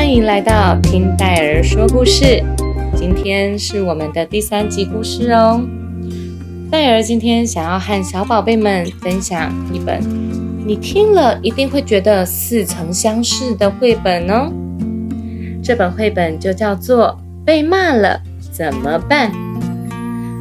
[0.00, 2.42] 欢迎来到听戴儿说故事，
[2.96, 5.60] 今天是我们的第三集故事哦。
[6.70, 10.00] 戴儿今天想要和小宝贝们分享一本
[10.66, 14.50] 你听了一定会觉得似曾相识的绘本哦。
[15.62, 19.30] 这本绘本就叫做《被骂了怎么办》，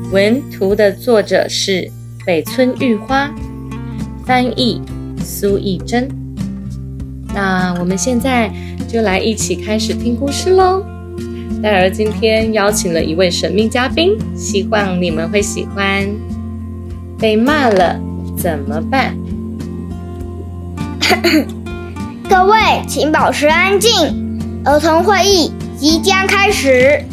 [0.09, 1.91] 文图的作者是
[2.25, 3.29] 北村玉花，
[4.25, 4.81] 翻译
[5.17, 6.07] 苏艺珍。
[7.35, 8.49] 那我们现在
[8.89, 10.83] 就来一起开始听故事喽。
[11.61, 16.09] 戴儿今天邀请了一位神秘嘉宾，希望你们会喜欢。
[17.19, 17.99] 被骂了
[18.35, 19.15] 怎么办？
[22.27, 23.91] 各位请保持安静，
[24.65, 27.05] 儿童会议即将开始。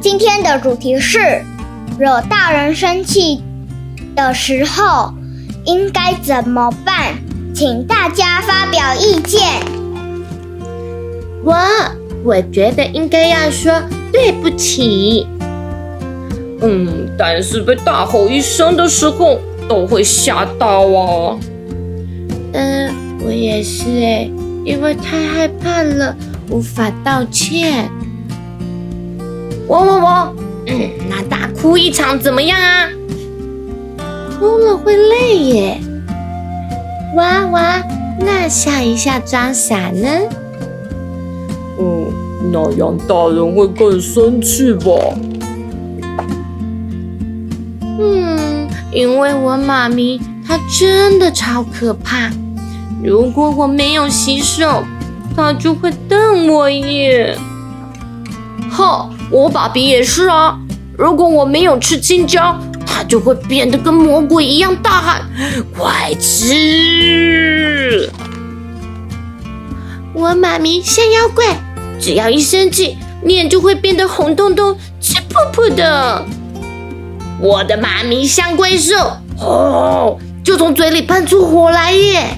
[0.00, 1.44] 今天的主题是
[1.98, 3.42] 惹大人生气
[4.16, 5.12] 的时候
[5.66, 7.16] 应该怎么办？
[7.60, 9.42] 请大家发表意见。
[11.44, 11.54] 我
[12.24, 13.70] 我觉得应该要说
[14.10, 15.26] 对不起。
[16.62, 21.38] 嗯，但是被大吼一声的时候都会吓到哦。
[22.54, 24.30] 嗯，我也是哎，
[24.64, 26.16] 因为太害怕了，
[26.48, 27.90] 无法道歉。
[29.68, 30.34] 我我我，
[30.66, 32.88] 嗯，那大哭一场怎么样啊？
[34.38, 35.78] 哭了会累耶。
[37.16, 37.82] 哇哇，
[38.20, 40.08] 那笑一下装傻呢？
[41.78, 42.06] 嗯，
[42.52, 44.92] 那样大人会更生气吧？
[47.98, 52.30] 嗯，因为我妈咪她真的超可怕，
[53.02, 54.84] 如果我没有洗手，
[55.34, 57.36] 她就会瞪我耶。
[58.70, 60.56] 哼，我爸比也是啊，
[60.96, 62.56] 如果我没有吃青椒。
[63.00, 65.22] 他就会变得跟魔鬼一样，大喊
[65.74, 68.10] ：“快吃！”
[70.12, 71.58] 我妈咪像妖怪，
[71.98, 76.22] 只要一生气，脸就会变得红彤彤、气噗噗的。
[77.40, 78.94] 我的妈咪像怪兽，
[79.38, 82.36] 哦，就从嘴里喷出火来耶！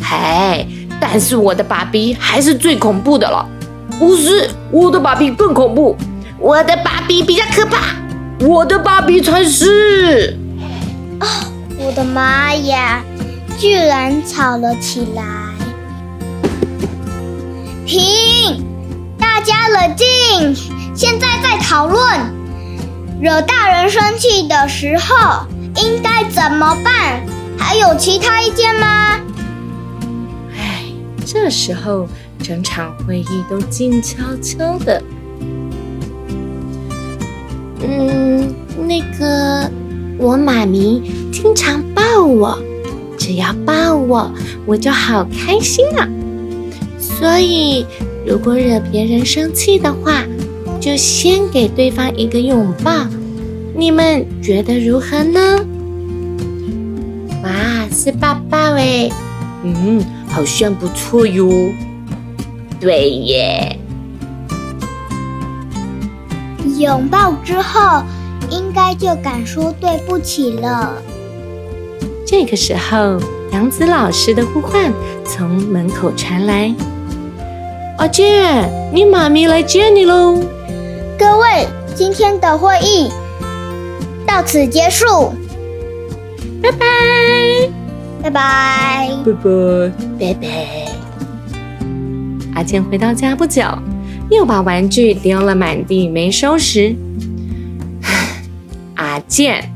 [0.00, 0.64] 嘿，
[1.00, 3.44] 但是我的爸比还是最恐怖的了。
[3.98, 5.96] 不是，我的爸比更恐怖，
[6.38, 7.96] 我的爸比比较可怕。
[8.40, 10.34] 我的芭比才是！
[11.20, 11.26] 哦，
[11.78, 13.04] 我的妈呀！
[13.58, 15.22] 居然吵了起来！
[17.84, 18.64] 停！
[19.18, 20.56] 大家冷静！
[20.94, 22.02] 现在在讨论
[23.20, 25.46] 惹大人生气的时候
[25.76, 27.22] 应该怎么办？
[27.58, 29.20] 还有其他意见吗？
[30.56, 30.84] 哎，
[31.26, 32.08] 这时候
[32.42, 35.02] 整场会议都静悄悄的。
[37.82, 38.54] 嗯，
[38.86, 39.70] 那个，
[40.18, 41.02] 我妈咪
[41.32, 42.58] 经常抱我，
[43.16, 44.30] 只要抱我，
[44.66, 46.08] 我就好开心啊。
[46.98, 47.86] 所以，
[48.26, 50.22] 如果惹别人生气的话，
[50.78, 53.06] 就先给对方一个拥抱。
[53.74, 55.40] 你们觉得如何呢？
[57.42, 57.50] 哇，
[57.90, 59.08] 是抱抱哎，
[59.64, 61.48] 嗯，好像不错哟。
[62.78, 63.79] 对耶。
[66.80, 68.02] 拥抱之后，
[68.50, 70.94] 应该就敢说对不起了。
[72.26, 73.20] 这个时候，
[73.52, 74.92] 杨子老师的呼唤
[75.24, 76.74] 从门口传来
[77.98, 80.38] ：“阿健，你妈咪来接你喽！”
[81.18, 83.10] 各位，今天的会议
[84.26, 85.34] 到此结束，
[86.62, 86.86] 拜拜，
[88.22, 90.48] 拜拜，拜拜，拜拜。
[92.54, 93.62] 阿健回到家不久。
[94.30, 96.94] 又把玩具丢了满地，没收拾。
[98.94, 99.70] 阿健，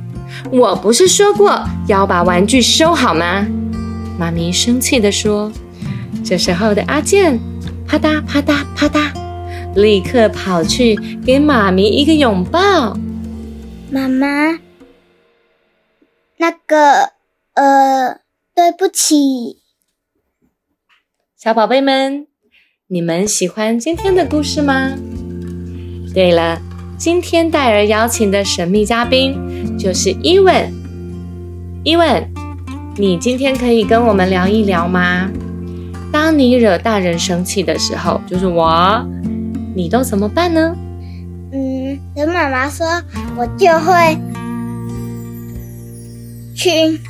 [0.51, 3.47] 我不是说过要把玩具收好吗？
[4.19, 5.53] 妈咪生气地说。
[6.25, 7.39] 这时候的阿健，
[7.87, 9.12] 啪嗒啪嗒啪嗒，
[9.75, 10.97] 立刻跑去
[11.27, 12.97] 给妈咪一个拥抱。
[13.91, 14.59] 妈妈，
[16.39, 17.11] 那个，
[17.55, 18.21] 呃，
[18.55, 19.59] 对不起，
[21.37, 22.29] 小宝贝们。
[22.89, 24.93] 你们喜欢今天的故事吗？
[26.13, 26.61] 对了，
[26.99, 29.35] 今天戴尔邀请的神秘嘉宾
[29.79, 30.71] 就是伊文。
[31.83, 32.23] 伊文，
[32.99, 35.31] 你今天可以跟我们聊一聊吗？
[36.13, 39.03] 当你惹大人生气的时候，就是我，
[39.75, 40.77] 你都怎么办呢？
[41.53, 42.87] 嗯，等妈妈说，
[43.35, 44.19] 我就会
[46.55, 47.01] 去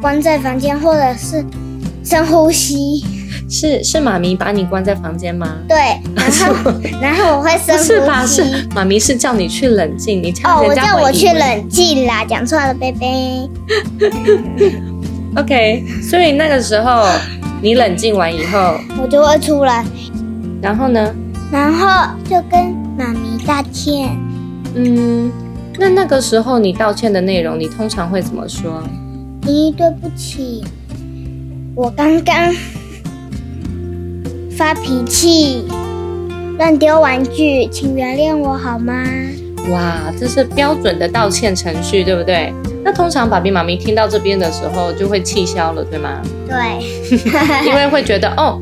[0.00, 1.44] 关在房间，或者是
[2.02, 3.04] 深呼吸。
[3.48, 5.56] 是是妈咪把你关在房间吗？
[5.68, 5.76] 对，
[6.14, 7.94] 然后 然后我会深呼吸。
[7.94, 8.26] 不是吧？
[8.26, 13.48] 是妈咪是叫你去冷静，你哦，我叫我去冷静啦，讲错了，贝贝。
[15.36, 17.06] OK，所以那个时候
[17.60, 19.84] 你冷静完以后，我就会出来，
[20.62, 21.14] 然后呢？
[21.52, 24.16] 然后就跟妈咪道歉。
[24.74, 25.30] 嗯，
[25.78, 28.82] 那那个时候你道歉的内容，你通常会怎么说？
[29.42, 30.64] 咦，对不起，
[31.74, 32.52] 我刚刚
[34.56, 35.64] 发脾气，
[36.58, 39.02] 乱丢玩具，请原谅我好吗？
[39.70, 42.52] 哇，这是标准的道歉程序，对不对？
[42.84, 46.22] 那通常爸比妈咪听到这边的时候就会气消了，对吗？
[46.46, 46.56] 对，
[47.66, 48.60] 因为会觉得哦，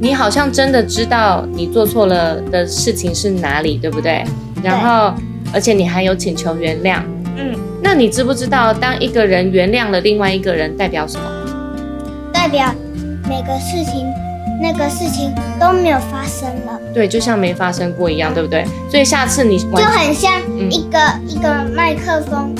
[0.00, 4.24] 你好像真的知道你做错了的事情是哪里，对不对？
[4.62, 5.12] 然后，
[5.52, 7.00] 而且你还有请求原谅。
[7.36, 11.24] 嗯，那你知不知道，当一个人原谅了另外一个人，代表什么？
[12.32, 12.72] 代表
[13.28, 14.06] 每个事情，
[14.60, 18.64] 那个事情都没有发生了，对，就像没发生过一样，对不对？
[18.90, 22.54] 所以下次你就很像嗯一个、一个麦克风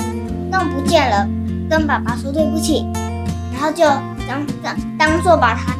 [0.51, 1.27] 弄不见了，
[1.69, 2.85] 跟爸爸说对不起，
[3.53, 3.83] 然后就
[4.27, 5.75] 当当当做把它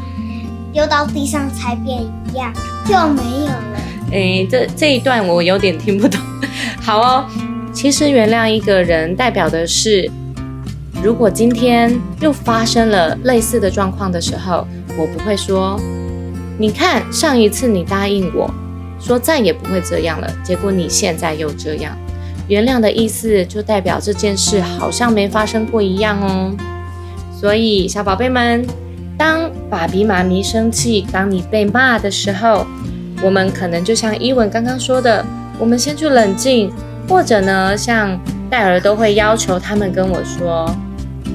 [0.74, 2.52] 丢到地上踩扁一样，
[2.86, 3.80] 就没有了。
[4.12, 6.20] 诶，这这一段我有点听不懂。
[6.82, 7.26] 好哦，
[7.74, 10.10] 其实原谅一个人代表的是，
[11.04, 14.66] 如果今天又发生了类似的状况的时候，
[14.98, 15.80] 我不会说，
[16.58, 18.52] 你看上一次你答应我
[19.00, 21.96] 说再也不会这样了，结果你现在又这样。
[22.48, 26.56] 原谅的意思就代表这件事好像没发生过一样哦。
[27.40, 28.66] 所以小宝贝们，
[29.18, 32.66] 当爸比妈咪生气，当你被骂的时候，
[33.22, 35.24] 我们可能就像伊文刚刚说的，
[35.60, 36.72] 我们先去冷静，
[37.08, 38.20] 或者呢，像
[38.50, 40.74] 戴尔都会要求他们跟我说：“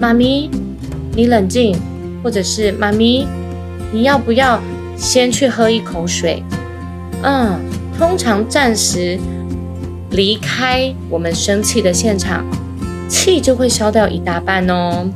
[0.01, 0.51] 妈咪，
[1.15, 1.79] 你冷静，
[2.25, 3.27] 或者是妈咪，
[3.93, 4.59] 你要不要
[5.03, 6.43] 先去喝一口水？”
[7.25, 7.61] 嗯，
[7.99, 9.19] 通常暂时
[10.13, 12.45] 离开我们生气的现场，
[13.09, 15.11] 气就会消掉一大半哦。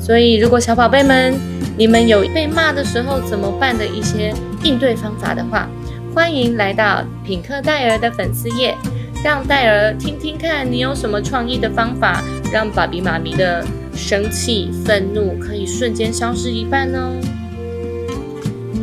[0.00, 1.34] 所以，如果小宝贝们
[1.76, 4.32] 你们有被骂的时候怎么办的一些
[4.62, 5.68] 应对方法的话，
[6.14, 8.76] 欢迎来到品客戴尔的粉丝页，
[9.24, 12.22] 让戴尔听听看你有什么创意的方法，
[12.52, 13.64] 让爸比妈咪的
[13.94, 17.12] 生气、愤怒可以瞬间消失一半哦。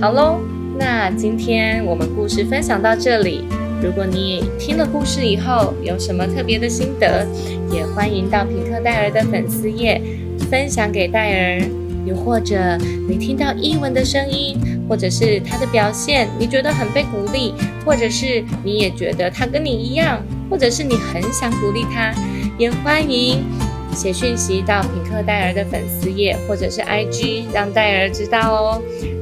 [0.01, 0.39] 好喽，
[0.79, 3.43] 那今天我们故事分享到这里。
[3.83, 7.23] 如果你听了故事以后有什么特别的心得，
[7.71, 10.01] 也欢迎到品客戴尔的粉丝页
[10.49, 11.61] 分享给戴尔。
[12.03, 14.57] 又或者你听到伊文的声音，
[14.89, 17.53] 或者是他的表现，你觉得很被鼓励，
[17.85, 20.19] 或者是你也觉得他跟你一样，
[20.49, 22.11] 或者是你很想鼓励他，
[22.57, 23.43] 也欢迎
[23.93, 28.81] 写讯息到品客戴尔的粉丝页或者是 IG，让戴尔知道哦。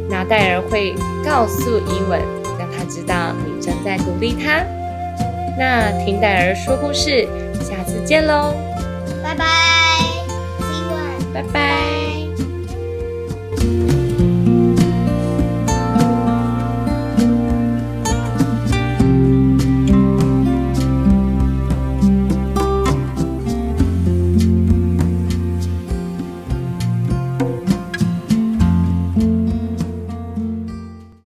[0.10, 0.94] 那戴尔会
[1.24, 2.20] 告诉伊文，
[2.58, 4.64] 让他知道你正在鼓励他。
[5.58, 7.28] 那听戴尔说故事，
[7.62, 8.54] 下次见喽，
[9.22, 9.46] 拜拜，
[10.60, 11.34] 伊文。
[11.34, 12.19] 拜拜。